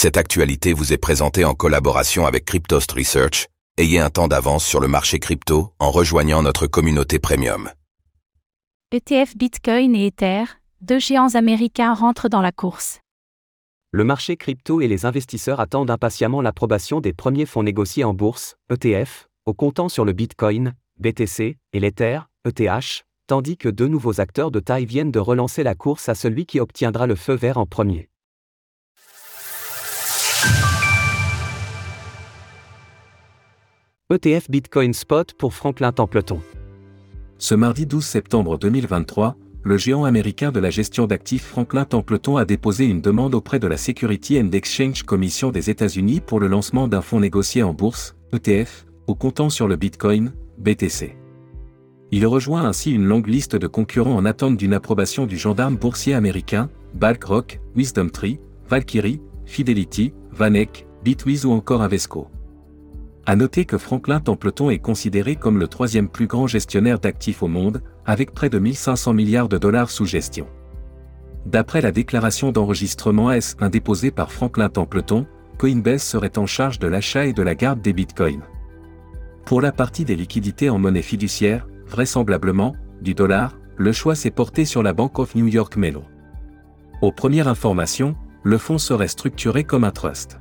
[0.00, 3.48] Cette actualité vous est présentée en collaboration avec Cryptost Research.
[3.78, 7.68] Ayez un temps d'avance sur le marché crypto en rejoignant notre communauté premium.
[8.92, 10.44] ETF Bitcoin et Ether,
[10.82, 13.00] deux géants américains rentrent dans la course.
[13.90, 18.54] Le marché crypto et les investisseurs attendent impatiemment l'approbation des premiers fonds négociés en bourse,
[18.70, 24.52] ETF, au comptant sur le Bitcoin, BTC, et l'Ether, ETH, tandis que deux nouveaux acteurs
[24.52, 27.66] de taille viennent de relancer la course à celui qui obtiendra le feu vert en
[27.66, 28.08] premier.
[34.10, 36.40] ETF Bitcoin Spot pour Franklin Templeton.
[37.36, 42.46] Ce mardi 12 septembre 2023, le géant américain de la gestion d'actifs Franklin Templeton a
[42.46, 46.88] déposé une demande auprès de la Security and Exchange Commission des États-Unis pour le lancement
[46.88, 51.14] d'un fonds négocié en bourse, ETF, au comptant sur le Bitcoin, BTC.
[52.10, 56.14] Il rejoint ainsi une longue liste de concurrents en attente d'une approbation du gendarme boursier
[56.14, 62.28] américain, BlackRock, WisdomTree, Valkyrie, Fidelity, Vanek, Bitwiz ou encore Invesco.
[63.28, 67.46] À noter que Franklin Templeton est considéré comme le troisième plus grand gestionnaire d'actifs au
[67.46, 70.46] monde, avec près de 1500 milliards de dollars sous gestion.
[71.44, 75.26] D'après la déclaration d'enregistrement S1 déposée par Franklin Templeton,
[75.58, 78.44] Coinbase serait en charge de l'achat et de la garde des bitcoins.
[79.44, 84.64] Pour la partie des liquidités en monnaie fiduciaire, vraisemblablement, du dollar, le choix s'est porté
[84.64, 86.04] sur la Bank of New York Mellon.
[87.02, 90.40] Aux premières informations, le fonds serait structuré comme un trust.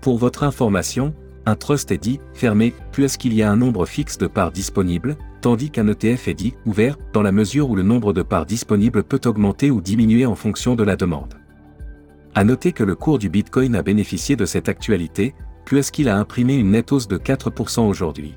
[0.00, 1.14] Pour votre information,
[1.46, 5.70] un trust est dit fermé puisqu'il y a un nombre fixe de parts disponibles, tandis
[5.70, 9.20] qu'un ETF est dit ouvert dans la mesure où le nombre de parts disponibles peut
[9.26, 11.34] augmenter ou diminuer en fonction de la demande.
[12.34, 15.34] À noter que le cours du Bitcoin a bénéficié de cette actualité,
[15.64, 18.34] puisqu'il a imprimé une nette hausse de 4% aujourd'hui.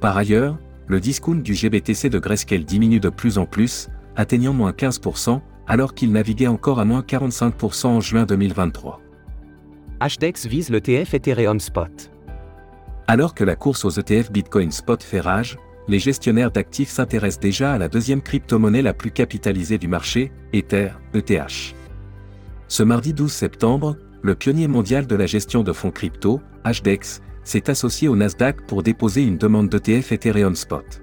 [0.00, 4.72] Par ailleurs, le discount du GBTC de Grayscale diminue de plus en plus, atteignant moins
[4.72, 9.01] 15%, alors qu'il naviguait encore à moins 45% en juin 2023.
[10.02, 12.10] HDEX vise le TF Ethereum Spot.
[13.06, 17.72] Alors que la course aux ETF Bitcoin Spot fait rage, les gestionnaires d'actifs s'intéressent déjà
[17.74, 21.76] à la deuxième crypto-monnaie la plus capitalisée du marché, Ether, ETH.
[22.66, 27.70] Ce mardi 12 septembre, le pionnier mondial de la gestion de fonds crypto, HDEX, s'est
[27.70, 31.00] associé au Nasdaq pour déposer une demande d'ETF Ethereum Spot.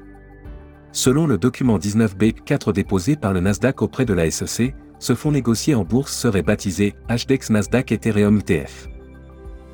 [0.92, 5.76] Selon le document 19B4 déposé par le Nasdaq auprès de la SEC, ce fonds négocié
[5.76, 8.90] en bourse serait baptisé HDEX Nasdaq Ethereum ETF.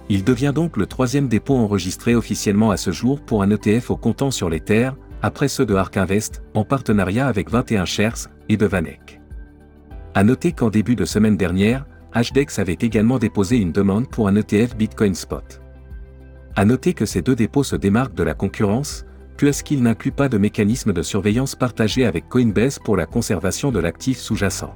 [0.07, 3.97] Il devient donc le troisième dépôt enregistré officiellement à ce jour pour un ETF au
[3.97, 8.57] comptant sur les terres, après ceux de Ark Invest, en partenariat avec 21 Shares et
[8.57, 9.19] de Vanek.
[10.13, 14.35] À noter qu'en début de semaine dernière, HDEX avait également déposé une demande pour un
[14.35, 15.59] ETF Bitcoin Spot.
[16.55, 19.05] À noter que ces deux dépôts se démarquent de la concurrence,
[19.35, 24.19] puisqu'ils n'incluent pas de mécanisme de surveillance partagé avec Coinbase pour la conservation de l'actif
[24.19, 24.73] sous-jacent.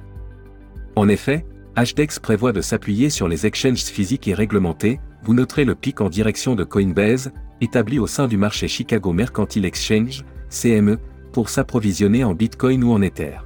[0.96, 1.44] En effet,
[1.76, 6.08] HDEX prévoit de s'appuyer sur les exchanges physiques et réglementés, vous noterez le pic en
[6.08, 10.98] direction de Coinbase, établi au sein du marché Chicago Mercantile Exchange, CME,
[11.32, 13.38] pour s'approvisionner en Bitcoin ou en Ether.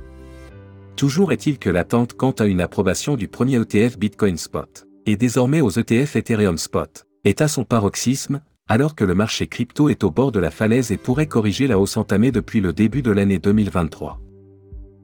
[0.97, 5.61] Toujours est-il que l'attente quant à une approbation du premier ETF Bitcoin Spot, et désormais
[5.61, 10.11] aux ETF Ethereum Spot, est à son paroxysme, alors que le marché crypto est au
[10.11, 13.39] bord de la falaise et pourrait corriger la hausse entamée depuis le début de l'année
[13.39, 14.21] 2023.